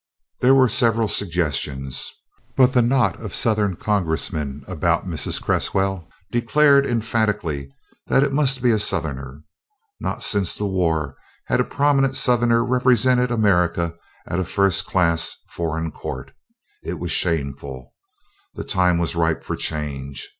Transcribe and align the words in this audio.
There 0.39 0.55
were 0.55 0.67
several 0.67 1.07
suggestions, 1.07 2.11
but 2.57 2.73
the 2.73 2.81
knot 2.81 3.19
of 3.21 3.35
Southern 3.35 3.75
Congressmen 3.75 4.63
about 4.67 5.07
Mrs. 5.07 5.39
Cresswell 5.39 6.07
declared 6.31 6.87
emphatically 6.87 7.71
that 8.07 8.23
it 8.23 8.33
must 8.33 8.63
be 8.63 8.71
a 8.71 8.79
Southerner. 8.79 9.43
Not 9.99 10.23
since 10.23 10.55
the 10.57 10.65
war 10.65 11.17
had 11.45 11.59
a 11.59 11.63
prominent 11.63 12.15
Southerner 12.15 12.65
represented 12.65 13.29
America 13.29 13.93
at 14.27 14.39
a 14.39 14.43
first 14.43 14.87
class 14.87 15.35
foreign 15.49 15.91
court; 15.91 16.31
it 16.81 16.97
was 16.97 17.11
shameful; 17.11 17.93
the 18.55 18.63
time 18.63 18.97
was 18.97 19.15
ripe 19.15 19.43
for 19.43 19.55
change. 19.55 20.27